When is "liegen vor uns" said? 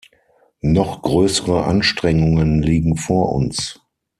2.63-3.79